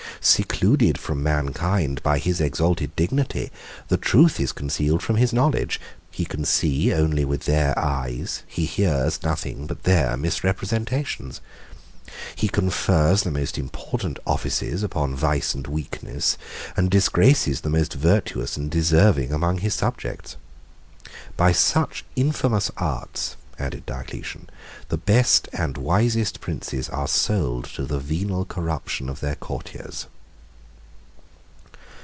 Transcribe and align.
Secluded 0.23 0.99
from 0.99 1.23
mankind 1.23 2.03
by 2.03 2.19
his 2.19 2.39
exalted 2.39 2.95
dignity, 2.95 3.51
the 3.87 3.97
truth 3.97 4.39
is 4.39 4.51
concealed 4.51 5.01
from 5.01 5.15
his 5.15 5.33
knowledge; 5.33 5.81
he 6.11 6.25
can 6.25 6.45
see 6.45 6.93
only 6.93 7.25
with 7.25 7.45
their 7.45 7.73
eyes, 7.79 8.43
he 8.45 8.67
hears 8.67 9.23
nothing 9.23 9.65
but 9.65 9.81
their 9.81 10.15
misrepresentations. 10.17 11.41
He 12.35 12.47
confers 12.47 13.23
the 13.23 13.31
most 13.31 13.57
important 13.57 14.19
offices 14.27 14.83
upon 14.83 15.15
vice 15.15 15.55
and 15.55 15.65
weakness, 15.65 16.37
and 16.77 16.91
disgraces 16.91 17.61
the 17.61 17.71
most 17.71 17.93
virtuous 17.95 18.57
and 18.57 18.69
deserving 18.69 19.33
among 19.33 19.57
his 19.59 19.73
subjects. 19.73 20.37
By 21.35 21.51
such 21.51 22.05
infamous 22.15 22.69
arts," 22.77 23.37
added 23.59 23.85
Diocletian, 23.85 24.49
"the 24.89 24.97
best 24.97 25.47
and 25.53 25.77
wisest 25.77 26.41
princes 26.41 26.89
are 26.89 27.07
sold 27.07 27.65
to 27.65 27.85
the 27.85 27.99
venal 27.99 28.43
corruption 28.43 29.07
of 29.07 29.19
their 29.19 29.35
courtiers." 29.35 30.07